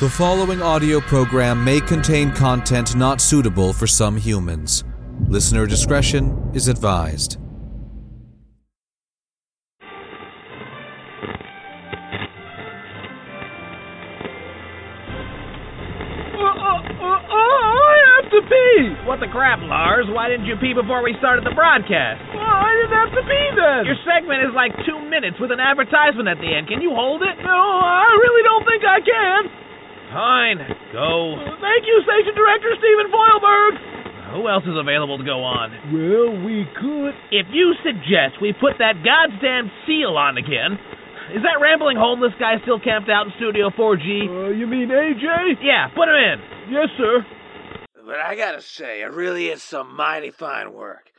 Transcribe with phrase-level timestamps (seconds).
[0.00, 4.82] The following audio program may contain content not suitable for some humans.
[5.28, 7.38] Listener discretion is advised.
[17.30, 19.06] I have to pee!
[19.06, 20.06] What the crap, Lars?
[20.10, 22.18] Why didn't you pee before we started the broadcast?
[22.34, 23.86] Oh, I didn't have to pee then!
[23.86, 26.66] Your segment is like two minutes with an advertisement at the end.
[26.66, 27.38] Can you hold it?
[27.46, 29.63] No, I really don't think I can.
[30.14, 30.62] Fine,
[30.94, 31.34] go.
[31.58, 33.74] Thank you, Station Director Stephen Foilberg.
[34.38, 35.74] Who else is available to go on?
[35.90, 37.14] Well, we could.
[37.34, 40.78] If you suggest we put that goddamn seal on again,
[41.34, 44.06] is that rambling homeless guy still camped out in Studio 4G?
[44.30, 45.58] Uh, you mean AJ?
[45.62, 46.38] Yeah, put him in.
[46.70, 47.26] Yes, sir.
[48.06, 51.10] But I gotta say, it really is some mighty fine work.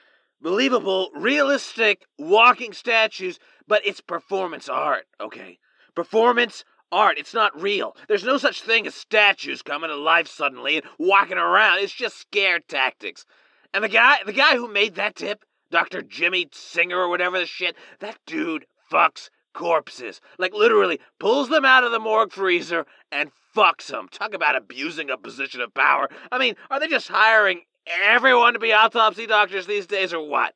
[0.41, 5.59] Believable, realistic, walking statues, but it's performance art, okay?
[5.95, 6.63] Performance
[6.95, 7.19] art.
[7.19, 7.95] It's not real.
[8.07, 11.79] There's no such thing as statues coming to life suddenly and walking around.
[11.79, 13.25] It's just scare tactics.
[13.73, 16.01] And the guy, the guy who made that tip, Dr.
[16.01, 20.21] Jimmy Singer or whatever the shit, that dude fucks corpses.
[20.37, 24.07] Like literally pulls them out of the morgue freezer and fucks them.
[24.09, 26.09] Talk about abusing a position of power.
[26.31, 27.63] I mean, are they just hiring
[28.05, 30.53] everyone to be autopsy doctors these days or what?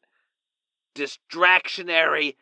[0.95, 2.36] Distractionary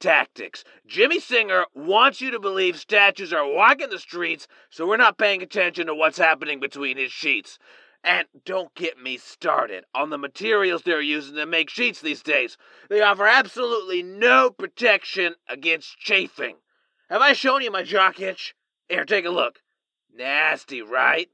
[0.00, 0.64] tactics.
[0.86, 5.42] Jimmy Singer wants you to believe statues are walking the streets, so we're not paying
[5.42, 7.58] attention to what's happening between his sheets.
[8.02, 12.56] And don't get me started on the materials they're using to make sheets these days.
[12.88, 16.56] They offer absolutely no protection against chafing.
[17.10, 18.54] Have I shown you my jock itch?
[18.88, 19.60] Here, take a look.
[20.14, 21.28] Nasty, right?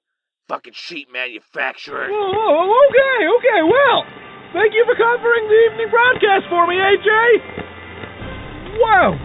[0.49, 2.09] Fucking sheet manufacturer.
[2.11, 4.05] Oh, okay, okay, well,
[4.53, 7.66] thank you for covering the evening broadcast for me, AJ.
[8.79, 9.17] Wow,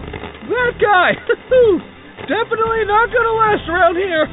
[0.48, 1.12] that guy.
[2.22, 4.26] Definitely not gonna last around here.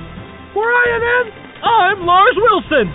[0.53, 1.31] For INN,
[1.63, 2.93] I'm Lars Wilson.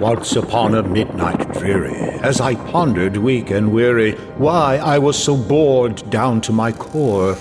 [0.00, 5.36] Once upon a midnight dreary, as I pondered weak and weary why I was so
[5.36, 7.34] bored down to my core,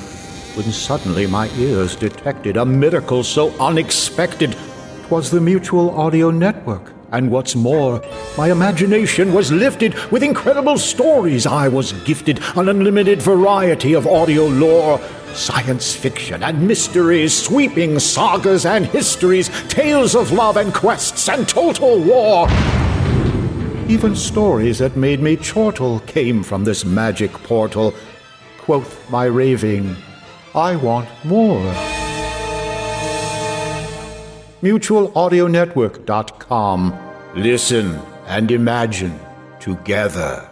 [0.56, 4.56] when suddenly my ears detected a miracle so unexpected.
[5.04, 6.94] 'Twas the Mutual Audio Network.
[7.12, 8.02] And what's more,
[8.38, 11.46] my imagination was lifted with incredible stories.
[11.46, 15.00] I was gifted an unlimited variety of audio lore,
[15.34, 22.00] science fiction and mysteries, sweeping sagas and histories, tales of love and quests and total
[22.00, 22.48] war.
[23.90, 27.94] Even stories that made me chortle came from this magic portal.
[28.58, 29.98] Quoth my raving,
[30.56, 31.91] I want more.
[34.62, 36.94] MutualAudioNetwork.com.
[37.36, 39.20] Listen and imagine
[39.60, 40.48] together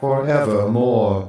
[0.00, 1.28] forevermore.